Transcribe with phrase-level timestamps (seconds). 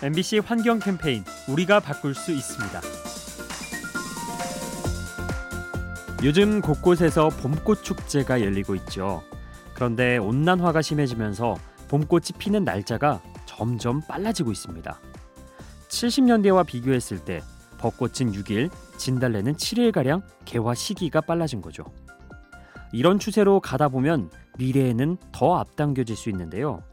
[0.00, 2.80] MBC 환경 캠페인 우리가 바꿀 수 있습니다.
[6.22, 9.24] 요즘 곳곳에서 봄꽃 축제가 열리고 있죠.
[9.74, 11.56] 그런데 온난화가 심해지면서
[11.88, 15.00] 봄꽃이 피는 날짜가 점점 빨라지고 있습니다.
[15.88, 17.42] 70년대와 비교했을 때
[17.78, 21.82] 벚꽃은 6일, 진달래는 7일 가량 개화 시기가 빨라진 거죠.
[22.92, 26.84] 이런 추세로 가다 보면 미래에는 더 앞당겨질 수 있는데요.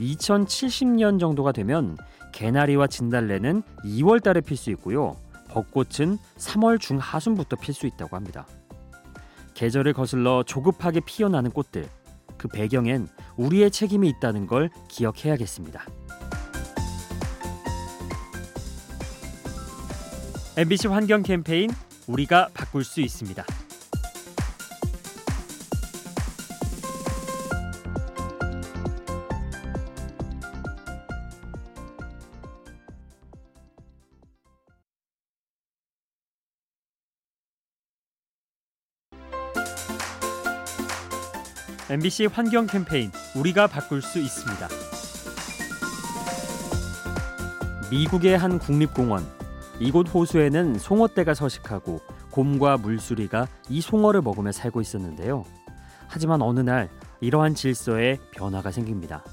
[0.00, 1.96] 2070년 정도가 되면
[2.32, 5.16] 개나리와 진달래는 2월 달에 필 수 있고요.
[5.48, 8.46] 벚꽃은 3월 중하순부터 필 수 있다고 합니다.
[9.54, 11.88] 계절을 거슬러 조급하게 피어나는 꽃들.
[12.38, 15.84] 그 배경엔 우리의 책임이 있다는 걸 기억해야겠습니다.
[20.56, 21.70] MBC 환경 캠페인
[22.06, 23.44] 우리가 바꿀 수 있습니다.
[41.90, 44.68] MBC 환경 캠페인 우리가 바꿀 수 있습니다.
[47.90, 49.26] 미국의 한 국립공원
[49.80, 55.44] 이곳 호수에는 송어떼가 서식하고 곰과 물수리가 이 송어를 먹으며 살고 있었는데요.
[56.06, 56.88] 하지만 어느 날
[57.20, 59.24] 이러한 질서에 변화가 생깁니다.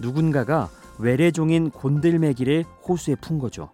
[0.00, 3.70] 누군가가 외래종인 곤들매기를 호수에 푼 거죠.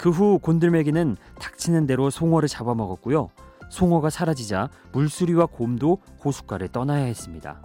[0.00, 3.30] 그 후 곤들매기는 닥치는 대로 송어를 잡아먹었고요.
[3.70, 7.62] 송어가 사라지자 물수리와 곰도 호숫가를 떠나야 했습니다.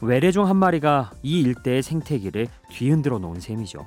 [0.00, 3.86] 외래종 한 마리가 이 일대의 생태계를 뒤흔들어 놓은 셈이죠.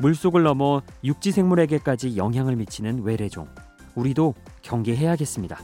[0.00, 3.48] 물속을 넘어 육지 생물에게까지 영향을 미치는 외래종.
[3.94, 5.58] 우리도 경계해야겠습니다.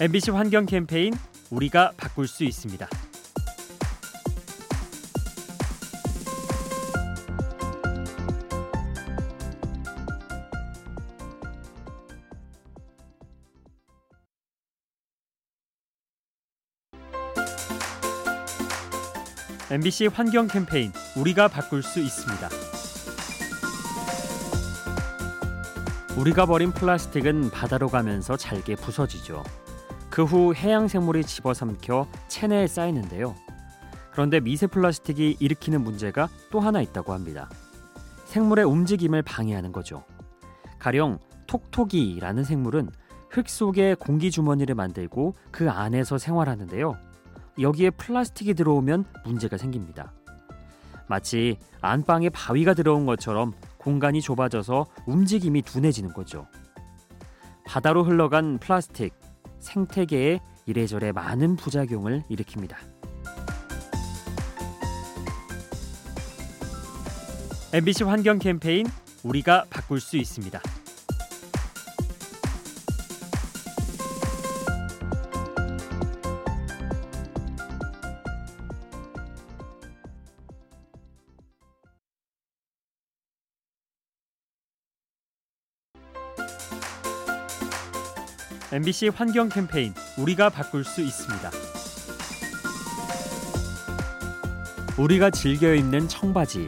[0.00, 1.12] MBC 환경 캠페인
[1.50, 2.88] 우리가 바꿀 수 있습니다.
[19.70, 22.48] MBC 환경 캠페인 우리가 바꿀 수 있습니다.
[26.18, 29.44] 우리가 버린 플라스틱은 바다로 가면서 잘게 부서지죠.
[30.10, 33.36] 그 후 해양 생물이 집어삼켜 체내에 쌓이는데요.
[34.10, 37.48] 그런데 미세 플라스틱이 일으키는 문제가 또 하나 있다고 합니다.
[38.24, 40.02] 생물의 움직임을 방해하는 거죠.
[40.78, 42.88] 가령 톡톡이라는 생물은
[43.30, 46.96] 흙 속에 공기 주머니를 만들고 그 안에서 생활하는데요.
[47.60, 50.12] 여기에 플라스틱이 들어오면 문제가 생깁니다.
[51.08, 56.46] 마치 안방에 바위가 들어온 것처럼 공간이 좁아져서 움직임이 둔해지는 거죠.
[57.66, 59.14] 바다로 흘러간 플라스틱,
[59.58, 62.76] 생태계에 이래저래 많은 부작용을 일으킵니다.
[67.72, 68.86] MBC 환경 캠페인
[69.22, 70.60] 우리가 바꿀 수 있습니다.
[88.70, 91.50] MBC 환경 캠페인 우리가 바꿀 수 있습니다.
[94.98, 96.66] 우리가 즐겨 입는 청바지.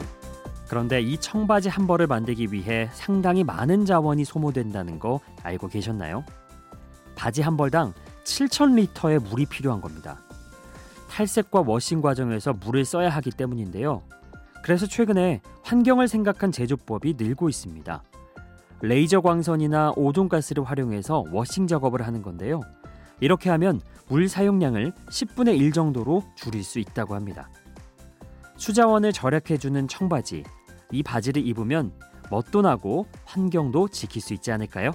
[0.67, 6.25] 그런데 이 청바지 한 벌을 만들기 위해 상당히 많은 자원이 소모된다는 거 알고 계셨나요?
[7.15, 10.21] 바지 한 벌당 7,000리터의 물이 필요한 겁니다.
[11.07, 14.01] 탈색과 워싱 과정에서 물을 써야 하기 때문인데요.
[14.63, 18.01] 그래서 최근에 환경을 생각한 제조법이 늘고 있습니다.
[18.81, 22.61] 레이저 광선이나 오존가스를 활용해서 워싱 작업을 하는 건데요.
[23.19, 27.49] 이렇게 하면 물 사용량을 10분의 1 정도로 줄일 수 있다고 합니다.
[28.57, 30.43] 수자원을 절약해주는 청바지.
[30.91, 31.93] 이 바지를 입으면
[32.29, 34.91] 멋도 나고 환경도 지킬 수 있지 않을까요?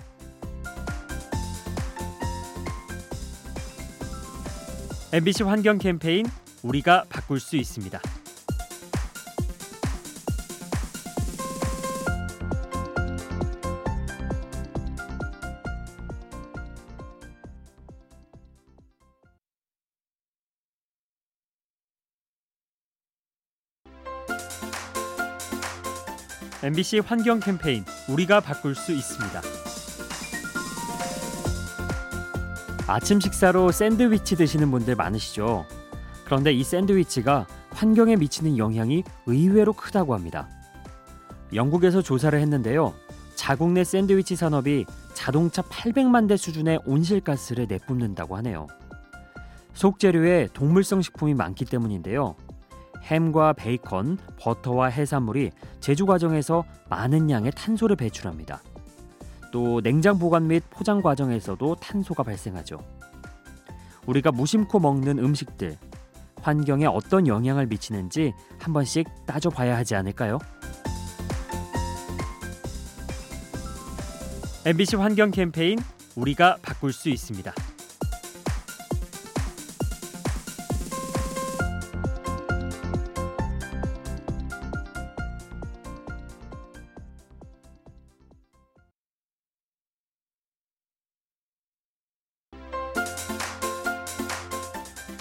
[5.12, 6.27] MBC 환경 캠페인
[6.62, 8.00] 우리가 바꿀 수 있습니다.
[26.66, 29.41] MBC 환경 캠페인 우리가 바꿀 수 있습니다.
[32.89, 35.65] 아침 식사로 샌드위치 드시는 분들 많으시죠?
[36.24, 40.48] 그런데 이 샌드위치가 환경에 미치는 영향이 의외로 크다고 합니다.
[41.54, 42.95] 영국에서 조사를 했는데요.
[43.36, 48.66] 자국 내 샌드위치 산업이 자동차 800만 대 수준의 온실가스를 내뿜는다고 하네요.
[49.74, 52.34] 속재료에 동물성 식품이 많기 때문인데요.
[53.06, 58.62] 햄과 베이컨, 버터와 해산물이 제조 과정에서 많은 양의 탄소를 배출합니다.
[59.53, 62.78] 또 냉장 보관 및 포장 과정에서도 탄소가 발생하죠.
[64.06, 65.76] 우리가 무심코 먹는 음식들,
[66.42, 70.38] 환경에 어떤 영향을 미치는지 한 번씩 따져봐야 하지 않을까요?
[74.64, 75.78] MBC 환경 캠페인
[76.16, 77.52] 우리가 바꿀 수 있습니다.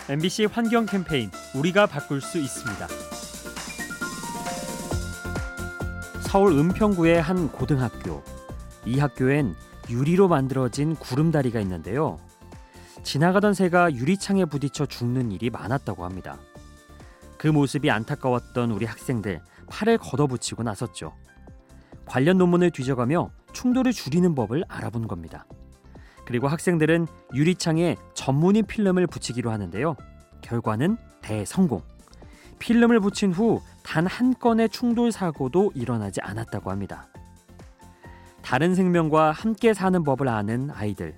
[0.08, 2.88] MBC 환경 캠페인 우리가 바꿀 수 있습니다.
[6.22, 8.22] 서울 은평구의 한 고등학교.
[8.86, 9.56] 이 학교엔
[9.90, 12.20] 유리로 만들어진 구름다리가 있는데요.
[13.02, 16.38] 지나가던 새가 유리창에 부딪혀 죽는 일이 많았다고 합니다.
[17.40, 19.42] 그 모습이 안타까웠던 우리 학생들
[19.72, 21.16] 팔을 걷어붙이고 나섰죠.
[22.06, 25.48] 관련 논문을 뒤져가며 충돌을 줄이는 법을 알아본 겁니다.
[26.26, 27.96] 그리고 학생들은 유리창에
[28.26, 29.96] 전문의 필름을 붙이기로 하는데요.
[30.42, 31.84] 결과는 대성공.
[32.58, 37.08] 필름을 붙인 후 단 한 건의 충돌 사고도 일어나지 않았다고 합니다.
[38.42, 41.16] 다른 생명과 함께 사는 법을 아는 아이들.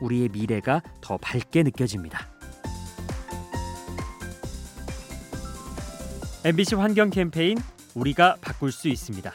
[0.00, 2.26] 우리의 미래가 더 밝게 느껴집니다.
[6.44, 7.56] MBC 환경 캠페인
[7.94, 9.30] 우리가 바꿀 수 있습니다.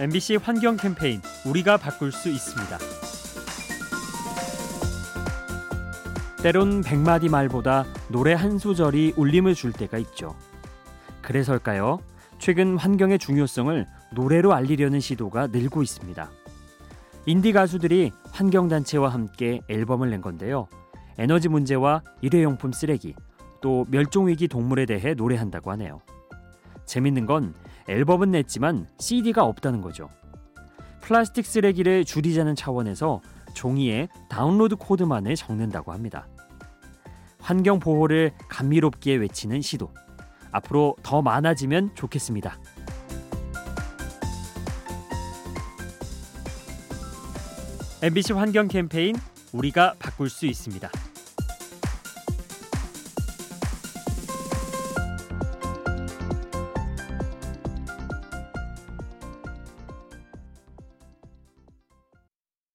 [0.00, 2.78] MBC 환경 캠페인 우리가 바꿀 수 있습니다.
[6.40, 10.36] 때론 백마디 말보다 노래 한 소절이 울림을 줄 때가 있죠.
[11.20, 11.98] 그래서일까요?
[12.38, 16.30] 최근 환경의 중요성을 노래로 알리려는 시도가 늘고 있습니다.
[17.26, 20.68] 인디 가수들이 환경단체와 함께 앨범을 낸 건데요.
[21.18, 23.16] 에너지 문제와 일회용품 쓰레기,
[23.60, 26.00] 또 멸종위기 동물에 대해 노래한다고 하네요.
[26.86, 27.52] 재밌는 건
[27.88, 30.08] 앨범은 냈지만 CD가 없다는 거죠.
[31.00, 33.22] 플라스틱 쓰레기를 줄이자는 차원에서
[33.54, 36.28] 종이에 다운로드 코드만을 적는다고 합니다.
[37.40, 39.92] 환경 보호를 감미롭게 외치는 시도.
[40.52, 42.58] 앞으로 더 많아지면 좋겠습니다.
[48.34, 49.16] 환경 캠페인
[49.52, 50.90] 우리가 바꿀 수 있습니다.